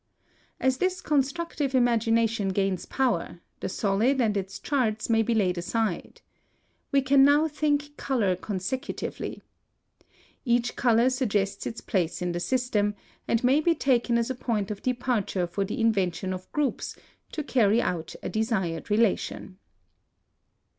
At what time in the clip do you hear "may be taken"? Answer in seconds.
13.43-14.17